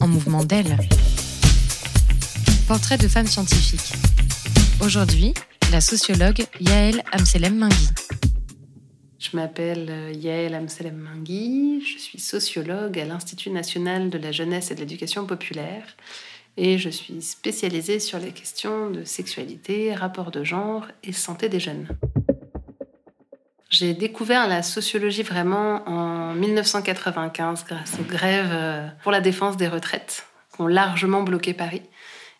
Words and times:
En 0.00 0.08
mouvement 0.08 0.42
d'aile. 0.42 0.76
Portrait 2.66 2.98
de 2.98 3.06
femme 3.06 3.28
scientifique. 3.28 3.92
Aujourd'hui, 4.80 5.34
la 5.70 5.80
sociologue 5.80 6.44
Yael 6.58 7.04
Amselem 7.12 7.54
Mingui. 7.54 7.88
Je 9.20 9.36
m'appelle 9.36 9.86
euh, 9.88 10.12
Yael 10.12 10.52
Amselem 10.52 10.96
Mingui, 10.96 11.80
je 11.80 11.96
suis 11.96 12.18
sociologue 12.18 12.98
à 12.98 13.04
l'Institut 13.04 13.50
national 13.50 14.10
de 14.10 14.18
la 14.18 14.32
jeunesse 14.32 14.72
et 14.72 14.74
de 14.74 14.80
l'éducation 14.80 15.26
populaire 15.26 15.84
et 16.56 16.76
je 16.76 16.88
suis 16.88 17.22
spécialisée 17.22 18.00
sur 18.00 18.18
les 18.18 18.32
questions 18.32 18.90
de 18.90 19.04
sexualité, 19.04 19.94
rapport 19.94 20.32
de 20.32 20.42
genre 20.42 20.86
et 21.04 21.12
santé 21.12 21.48
des 21.48 21.60
jeunes. 21.60 21.86
J'ai 23.68 23.94
découvert 23.94 24.48
la 24.48 24.62
sociologie 24.62 25.22
vraiment 25.22 25.86
en 25.88 26.34
1995 26.34 27.64
grâce 27.64 27.94
aux 27.98 28.04
grèves 28.04 28.52
euh, 28.52 28.86
pour 29.02 29.10
la 29.12 29.20
défense 29.20 29.56
des 29.56 29.66
retraites 29.66 30.26
qui 30.54 30.60
ont 30.60 30.68
largement 30.68 31.22
bloqué 31.22 31.52
Paris 31.52 31.82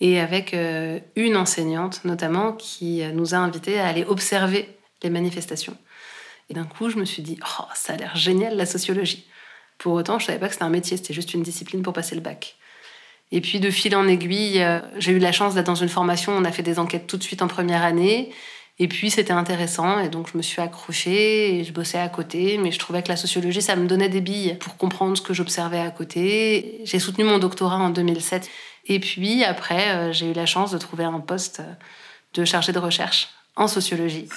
et 0.00 0.18
avec 0.18 0.54
euh, 0.54 0.98
une 1.16 1.36
enseignante 1.36 2.04
notamment 2.04 2.52
qui 2.52 3.02
nous 3.12 3.34
a 3.34 3.38
invités 3.38 3.78
à 3.78 3.86
aller 3.86 4.04
observer 4.04 4.78
les 5.02 5.10
manifestations. 5.10 5.76
Et 6.48 6.54
d'un 6.54 6.64
coup, 6.64 6.90
je 6.90 6.96
me 6.96 7.04
suis 7.04 7.22
dit, 7.22 7.38
oh, 7.42 7.64
ça 7.74 7.92
a 7.92 7.96
l'air 7.96 8.16
génial 8.16 8.56
la 8.56 8.66
sociologie. 8.66 9.26
Pour 9.78 9.92
autant, 9.94 10.18
je 10.18 10.26
savais 10.26 10.38
pas 10.38 10.48
que 10.48 10.54
c'était 10.54 10.64
un 10.64 10.70
métier, 10.70 10.96
c'était 10.96 11.14
juste 11.14 11.32
une 11.32 11.42
discipline 11.42 11.82
pour 11.82 11.92
passer 11.92 12.14
le 12.14 12.20
bac. 12.20 12.56
Et 13.32 13.40
puis 13.40 13.60
de 13.60 13.70
fil 13.70 13.94
en 13.94 14.08
aiguille, 14.08 14.60
euh, 14.60 14.80
j'ai 14.98 15.12
eu 15.12 15.18
la 15.18 15.32
chance 15.32 15.54
d'être 15.54 15.66
dans 15.66 15.76
une 15.76 15.88
formation, 15.88 16.32
on 16.32 16.44
a 16.44 16.50
fait 16.50 16.64
des 16.64 16.78
enquêtes 16.78 17.06
tout 17.06 17.16
de 17.16 17.22
suite 17.22 17.42
en 17.42 17.48
première 17.48 17.84
année. 17.84 18.32
Et 18.82 18.88
puis 18.88 19.10
c'était 19.10 19.34
intéressant 19.34 20.00
et 20.00 20.08
donc 20.08 20.30
je 20.32 20.38
me 20.38 20.42
suis 20.42 20.62
accrochée 20.62 21.54
et 21.54 21.64
je 21.64 21.72
bossais 21.72 21.98
à 21.98 22.08
côté, 22.08 22.56
mais 22.56 22.72
je 22.72 22.78
trouvais 22.78 23.02
que 23.02 23.10
la 23.10 23.16
sociologie, 23.16 23.60
ça 23.60 23.76
me 23.76 23.86
donnait 23.86 24.08
des 24.08 24.22
billes 24.22 24.56
pour 24.58 24.78
comprendre 24.78 25.14
ce 25.18 25.22
que 25.22 25.34
j'observais 25.34 25.78
à 25.78 25.90
côté. 25.90 26.80
J'ai 26.84 26.98
soutenu 26.98 27.24
mon 27.24 27.38
doctorat 27.38 27.76
en 27.76 27.90
2007 27.90 28.48
et 28.86 28.98
puis 28.98 29.44
après, 29.44 29.90
euh, 29.90 30.12
j'ai 30.12 30.30
eu 30.30 30.32
la 30.32 30.46
chance 30.46 30.70
de 30.70 30.78
trouver 30.78 31.04
un 31.04 31.20
poste 31.20 31.60
de 32.32 32.46
chargé 32.46 32.72
de 32.72 32.78
recherche 32.78 33.28
en 33.54 33.68
sociologie. 33.68 34.30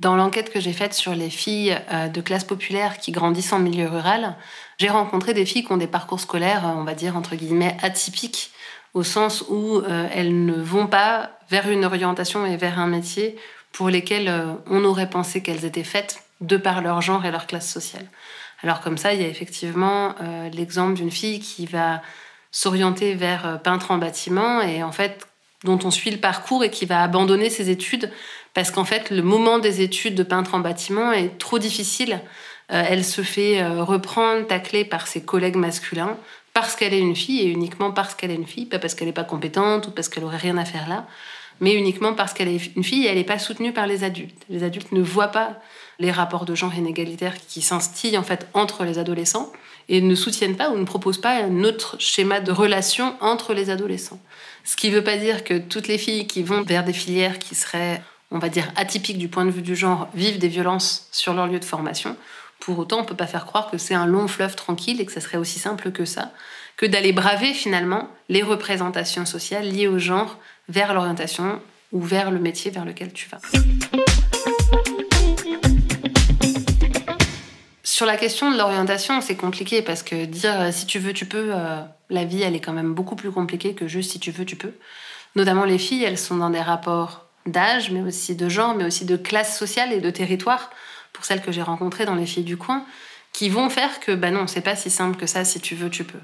Dans 0.00 0.16
l'enquête 0.16 0.50
que 0.50 0.60
j'ai 0.60 0.72
faite 0.72 0.94
sur 0.94 1.14
les 1.14 1.28
filles 1.28 1.78
euh, 1.92 2.08
de 2.08 2.22
classe 2.22 2.44
populaire 2.44 2.96
qui 2.96 3.12
grandissent 3.12 3.52
en 3.52 3.58
milieu 3.58 3.86
rural, 3.86 4.34
j'ai 4.78 4.88
rencontré 4.88 5.34
des 5.34 5.44
filles 5.44 5.62
qui 5.62 5.72
ont 5.72 5.76
des 5.76 5.86
parcours 5.86 6.20
scolaires, 6.20 6.62
on 6.74 6.84
va 6.84 6.94
dire, 6.94 7.18
entre 7.18 7.36
guillemets, 7.36 7.76
atypiques, 7.82 8.50
au 8.94 9.02
sens 9.02 9.44
où 9.50 9.76
euh, 9.76 10.08
elles 10.14 10.46
ne 10.46 10.54
vont 10.54 10.86
pas 10.86 11.32
vers 11.50 11.68
une 11.68 11.84
orientation 11.84 12.46
et 12.46 12.56
vers 12.56 12.78
un 12.78 12.86
métier 12.86 13.36
pour 13.72 13.90
lesquels 13.90 14.28
euh, 14.28 14.54
on 14.68 14.86
aurait 14.86 15.10
pensé 15.10 15.42
qu'elles 15.42 15.66
étaient 15.66 15.84
faites 15.84 16.22
de 16.40 16.56
par 16.56 16.80
leur 16.80 17.02
genre 17.02 17.26
et 17.26 17.30
leur 17.30 17.46
classe 17.46 17.70
sociale. 17.70 18.06
Alors 18.62 18.80
comme 18.80 18.96
ça, 18.96 19.12
il 19.12 19.20
y 19.20 19.24
a 19.24 19.28
effectivement 19.28 20.14
l'exemple 20.52 20.94
d'une 20.94 21.10
fille 21.10 21.40
qui 21.40 21.66
va 21.66 22.02
s'orienter 22.50 23.14
vers 23.14 23.60
peintre 23.62 23.90
en 23.90 23.98
bâtiment 23.98 24.60
et 24.60 24.82
en 24.82 24.92
fait 24.92 25.26
dont 25.64 25.78
on 25.84 25.90
suit 25.90 26.10
le 26.10 26.18
parcours 26.18 26.64
et 26.64 26.70
qui 26.70 26.86
va 26.86 27.02
abandonner 27.02 27.50
ses 27.50 27.70
études 27.70 28.10
parce 28.54 28.70
qu'en 28.70 28.84
fait, 28.84 29.10
le 29.10 29.22
moment 29.22 29.58
des 29.58 29.80
études 29.80 30.14
de 30.14 30.22
peintre 30.22 30.54
en 30.54 30.60
bâtiment 30.60 31.12
est 31.12 31.38
trop 31.38 31.58
difficile. 31.58 32.20
Euh, 32.72 32.82
elle 32.88 33.04
se 33.04 33.22
fait 33.22 33.62
euh, 33.62 33.84
reprendre, 33.84 34.46
tacler 34.46 34.84
par 34.84 35.06
ses 35.06 35.22
collègues 35.22 35.56
masculins 35.56 36.16
parce 36.52 36.74
qu'elle 36.74 36.94
est 36.94 37.00
une 37.00 37.16
fille 37.16 37.40
et 37.40 37.48
uniquement 37.48 37.92
parce 37.92 38.14
qu'elle 38.14 38.30
est 38.30 38.36
une 38.36 38.46
fille, 38.46 38.66
pas 38.66 38.78
parce 38.78 38.94
qu'elle 38.94 39.06
n'est 39.06 39.12
pas 39.12 39.24
compétente 39.24 39.86
ou 39.86 39.90
parce 39.90 40.08
qu'elle 40.08 40.24
aurait 40.24 40.36
rien 40.36 40.56
à 40.56 40.64
faire 40.64 40.88
là, 40.88 41.06
mais 41.60 41.74
uniquement 41.74 42.14
parce 42.14 42.32
qu'elle 42.32 42.48
est 42.48 42.74
une 42.76 42.84
fille 42.84 43.06
et 43.06 43.08
elle 43.08 43.18
n'est 43.18 43.24
pas 43.24 43.38
soutenue 43.38 43.72
par 43.72 43.86
les 43.86 44.04
adultes. 44.04 44.42
Les 44.48 44.64
adultes 44.64 44.92
ne 44.92 45.02
voient 45.02 45.28
pas 45.28 45.60
les 45.98 46.10
rapports 46.10 46.46
de 46.46 46.54
genre 46.54 46.74
inégalitaires 46.74 47.36
qui 47.36 47.60
s'instillent 47.60 48.18
en 48.18 48.22
fait 48.22 48.48
entre 48.54 48.84
les 48.84 48.98
adolescents 48.98 49.52
et 49.88 50.00
ne 50.00 50.14
soutiennent 50.14 50.56
pas 50.56 50.70
ou 50.70 50.78
ne 50.78 50.84
proposent 50.84 51.20
pas 51.20 51.42
un 51.42 51.64
autre 51.64 51.96
schéma 51.98 52.40
de 52.40 52.52
relation 52.52 53.14
entre 53.20 53.54
les 53.54 53.70
adolescents. 53.70 54.20
Ce 54.64 54.76
qui 54.76 54.90
ne 54.90 54.94
veut 54.96 55.04
pas 55.04 55.16
dire 55.16 55.44
que 55.44 55.58
toutes 55.58 55.88
les 55.88 55.98
filles 55.98 56.26
qui 56.26 56.42
vont 56.42 56.62
vers 56.62 56.84
des 56.84 56.92
filières 56.92 57.38
qui 57.38 57.54
seraient 57.54 58.02
on 58.30 58.38
va 58.38 58.48
dire, 58.48 58.70
atypiques 58.76 59.18
du 59.18 59.28
point 59.28 59.44
de 59.44 59.50
vue 59.50 59.62
du 59.62 59.74
genre, 59.74 60.08
vivent 60.14 60.38
des 60.38 60.48
violences 60.48 61.08
sur 61.10 61.34
leur 61.34 61.46
lieu 61.46 61.58
de 61.58 61.64
formation. 61.64 62.16
Pour 62.60 62.78
autant, 62.78 62.98
on 62.98 63.02
ne 63.02 63.06
peut 63.06 63.16
pas 63.16 63.26
faire 63.26 63.46
croire 63.46 63.70
que 63.70 63.78
c'est 63.78 63.94
un 63.94 64.04
long 64.04 64.28
fleuve 64.28 64.54
tranquille 64.54 65.00
et 65.00 65.06
que 65.06 65.12
ça 65.12 65.22
serait 65.22 65.38
aussi 65.38 65.58
simple 65.58 65.90
que 65.92 66.04
ça, 66.04 66.30
que 66.76 66.84
d'aller 66.84 67.12
braver 67.12 67.54
finalement 67.54 68.10
les 68.28 68.42
représentations 68.42 69.24
sociales 69.24 69.66
liées 69.66 69.88
au 69.88 69.98
genre 69.98 70.38
vers 70.68 70.92
l'orientation 70.92 71.62
ou 71.90 72.02
vers 72.02 72.30
le 72.30 72.38
métier 72.38 72.70
vers 72.70 72.84
lequel 72.84 73.14
tu 73.14 73.30
vas. 73.30 73.38
Sur 77.82 78.04
la 78.04 78.18
question 78.18 78.50
de 78.50 78.58
l'orientation, 78.58 79.22
c'est 79.22 79.36
compliqué 79.36 79.80
parce 79.80 80.02
que 80.02 80.26
dire 80.26 80.60
euh, 80.60 80.70
si 80.70 80.84
tu 80.84 80.98
veux, 80.98 81.14
tu 81.14 81.24
peux, 81.24 81.52
euh, 81.54 81.80
la 82.10 82.24
vie, 82.24 82.42
elle 82.42 82.54
est 82.54 82.60
quand 82.60 82.72
même 82.74 82.92
beaucoup 82.92 83.16
plus 83.16 83.30
compliquée 83.30 83.74
que 83.74 83.88
juste 83.88 84.12
si 84.12 84.20
tu 84.20 84.30
veux, 84.30 84.44
tu 84.44 84.56
peux. 84.56 84.72
Notamment 85.34 85.64
les 85.64 85.78
filles, 85.78 86.04
elles 86.04 86.18
sont 86.18 86.36
dans 86.36 86.50
des 86.50 86.60
rapports 86.60 87.26
d'âge, 87.46 87.90
mais 87.90 88.02
aussi 88.02 88.36
de 88.36 88.48
genre, 88.50 88.74
mais 88.74 88.84
aussi 88.84 89.06
de 89.06 89.16
classe 89.16 89.58
sociale 89.58 89.92
et 89.92 90.00
de 90.00 90.10
territoire, 90.10 90.70
pour 91.20 91.26
celles 91.26 91.42
que 91.42 91.52
j'ai 91.52 91.60
rencontrées 91.60 92.06
dans 92.06 92.14
les 92.14 92.24
filles 92.24 92.44
du 92.44 92.56
coin, 92.56 92.86
qui 93.34 93.50
vont 93.50 93.68
faire 93.68 94.00
que, 94.00 94.12
bah 94.12 94.30
non, 94.30 94.46
c'est 94.46 94.62
pas 94.62 94.74
si 94.74 94.88
simple 94.88 95.18
que 95.18 95.26
ça, 95.26 95.44
si 95.44 95.60
tu 95.60 95.74
veux, 95.74 95.90
tu 95.90 96.02
peux. 96.02 96.18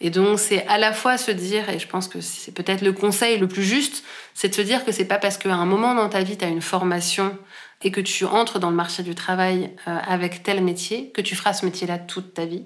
Et 0.00 0.08
donc, 0.08 0.38
c'est 0.40 0.66
à 0.66 0.78
la 0.78 0.94
fois 0.94 1.18
se 1.18 1.30
dire, 1.30 1.68
et 1.68 1.78
je 1.78 1.86
pense 1.86 2.08
que 2.08 2.22
c'est 2.22 2.52
peut-être 2.52 2.80
le 2.80 2.94
conseil 2.94 3.36
le 3.36 3.48
plus 3.48 3.62
juste, 3.62 4.02
c'est 4.32 4.48
de 4.48 4.54
se 4.54 4.62
dire 4.62 4.86
que 4.86 4.92
c'est 4.92 5.04
pas 5.04 5.18
parce 5.18 5.36
qu'à 5.36 5.54
un 5.54 5.66
moment 5.66 5.94
dans 5.94 6.08
ta 6.08 6.22
vie, 6.22 6.38
tu 6.38 6.44
as 6.46 6.48
une 6.48 6.62
formation 6.62 7.36
et 7.82 7.90
que 7.90 8.00
tu 8.00 8.24
entres 8.24 8.58
dans 8.58 8.70
le 8.70 8.76
marché 8.76 9.02
du 9.02 9.14
travail 9.14 9.76
euh, 9.86 9.98
avec 10.08 10.42
tel 10.42 10.64
métier, 10.64 11.10
que 11.10 11.20
tu 11.20 11.36
feras 11.36 11.52
ce 11.52 11.66
métier-là 11.66 11.98
toute 11.98 12.32
ta 12.32 12.46
vie, 12.46 12.64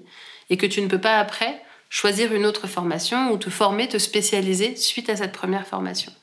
et 0.49 0.55
que 0.55 0.65
tu 0.65 0.81
ne 0.81 0.87
peux 0.87 1.01
pas 1.01 1.19
après 1.19 1.61
choisir 1.89 2.33
une 2.33 2.45
autre 2.45 2.67
formation 2.67 3.33
ou 3.33 3.37
te 3.37 3.49
former, 3.49 3.89
te 3.89 3.97
spécialiser 3.97 4.77
suite 4.77 5.09
à 5.09 5.17
cette 5.17 5.33
première 5.33 5.67
formation. 5.67 6.13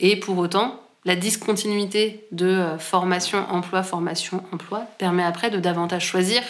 Et 0.00 0.16
pour 0.16 0.36
autant, 0.36 0.82
la 1.04 1.16
discontinuité 1.16 2.26
de 2.30 2.46
euh, 2.46 2.78
formation, 2.78 3.44
emploi, 3.50 3.82
formation, 3.82 4.44
emploi 4.52 4.86
permet 4.98 5.24
après 5.24 5.50
de 5.50 5.58
davantage 5.58 6.06
choisir 6.06 6.42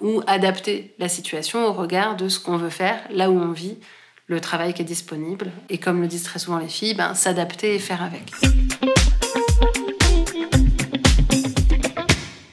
ou 0.00 0.22
adapter 0.26 0.94
la 0.98 1.08
situation 1.08 1.66
au 1.66 1.72
regard 1.72 2.16
de 2.16 2.28
ce 2.28 2.40
qu'on 2.40 2.56
veut 2.56 2.70
faire, 2.70 2.98
là 3.10 3.30
où 3.30 3.38
on 3.38 3.52
vit, 3.52 3.76
le 4.28 4.40
travail 4.40 4.72
qui 4.72 4.80
est 4.80 4.86
disponible. 4.86 5.50
Et 5.68 5.76
comme 5.76 6.00
le 6.00 6.06
disent 6.06 6.22
très 6.22 6.38
souvent 6.38 6.58
les 6.58 6.68
filles, 6.68 6.94
ben, 6.94 7.14
s'adapter 7.14 7.74
et 7.74 7.78
faire 7.78 8.02
avec. 8.02 8.32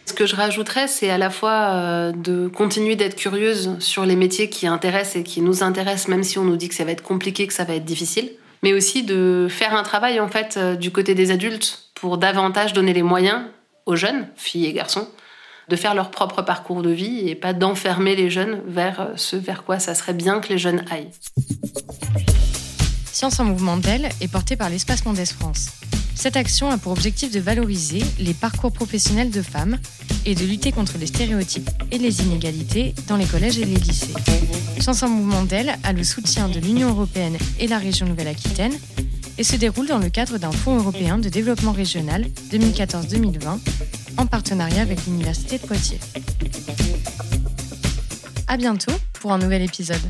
Ce 0.05 0.13
que 0.13 0.25
je 0.25 0.35
rajouterais, 0.35 0.89
c'est 0.89 1.09
à 1.09 1.17
la 1.17 1.29
fois 1.29 1.71
euh, 1.71 2.11
de 2.11 2.49
continuer 2.49 2.97
d'être 2.97 3.15
curieuse 3.15 3.77
sur 3.79 4.05
les 4.05 4.17
métiers 4.17 4.49
qui 4.49 4.67
intéressent 4.67 5.15
et 5.15 5.23
qui 5.23 5.39
nous 5.39 5.63
intéressent, 5.63 6.09
même 6.09 6.23
si 6.23 6.37
on 6.37 6.43
nous 6.43 6.57
dit 6.57 6.67
que 6.67 6.75
ça 6.75 6.83
va 6.83 6.91
être 6.91 7.03
compliqué, 7.03 7.47
que 7.47 7.53
ça 7.53 7.63
va 7.63 7.75
être 7.75 7.85
difficile 7.85 8.29
mais 8.63 8.73
aussi 8.73 9.03
de 9.03 9.47
faire 9.49 9.73
un 9.73 9.83
travail 9.83 10.19
en 10.19 10.27
fait 10.27 10.55
euh, 10.57 10.75
du 10.75 10.91
côté 10.91 11.15
des 11.15 11.31
adultes 11.31 11.89
pour 11.95 12.17
davantage 12.17 12.73
donner 12.73 12.93
les 12.93 13.03
moyens 13.03 13.41
aux 13.85 13.95
jeunes, 13.95 14.27
filles 14.35 14.65
et 14.65 14.73
garçons, 14.73 15.07
de 15.67 15.75
faire 15.75 15.93
leur 15.93 16.11
propre 16.11 16.41
parcours 16.41 16.81
de 16.81 16.89
vie 16.89 17.29
et 17.29 17.35
pas 17.35 17.53
d'enfermer 17.53 18.15
les 18.15 18.29
jeunes 18.29 18.61
vers 18.65 19.01
euh, 19.01 19.05
ce 19.15 19.35
vers 19.35 19.63
quoi 19.63 19.79
ça 19.79 19.95
serait 19.95 20.13
bien 20.13 20.39
que 20.39 20.49
les 20.49 20.57
jeunes 20.57 20.83
aillent. 20.89 21.11
Science 23.11 23.39
en 23.39 23.45
mouvement 23.45 23.77
d'elle 23.77 24.09
est 24.21 24.31
portée 24.31 24.55
par 24.55 24.69
l'Espace 24.69 25.05
Mondes 25.05 25.25
France. 25.25 25.69
Cette 26.19 26.35
action 26.35 26.69
a 26.69 26.77
pour 26.77 26.91
objectif 26.91 27.31
de 27.31 27.39
valoriser 27.39 28.03
les 28.19 28.33
parcours 28.33 28.73
professionnels 28.73 29.31
de 29.31 29.41
femmes 29.41 29.77
et 30.25 30.35
de 30.35 30.43
lutter 30.43 30.73
contre 30.73 30.97
les 30.97 31.07
stéréotypes 31.07 31.69
et 31.93 31.97
les 31.97 32.23
inégalités 32.23 32.93
dans 33.07 33.15
les 33.15 33.25
collèges 33.25 33.57
et 33.57 33.63
les 33.63 33.77
lycées. 33.77 34.13
Chance 34.81 35.01
en 35.01 35.07
mouvement 35.07 35.43
d'elle 35.45 35.73
a 35.81 35.93
le 35.93 36.03
soutien 36.03 36.49
de 36.49 36.59
l'Union 36.59 36.89
européenne 36.89 37.37
et 37.57 37.67
la 37.67 37.77
région 37.77 38.05
Nouvelle-Aquitaine 38.05 38.73
et 39.37 39.45
se 39.45 39.55
déroule 39.55 39.87
dans 39.87 39.97
le 39.97 40.09
cadre 40.09 40.37
d'un 40.37 40.51
Fonds 40.51 40.75
européen 40.75 41.19
de 41.19 41.29
développement 41.29 41.71
régional 41.71 42.25
2014-2020 42.51 43.57
en 44.17 44.25
partenariat 44.25 44.81
avec 44.81 45.05
l'Université 45.05 45.57
de 45.57 45.65
Poitiers. 45.65 46.01
À 48.49 48.57
bientôt 48.57 48.91
pour 49.21 49.31
un 49.31 49.37
nouvel 49.37 49.61
épisode. 49.61 50.01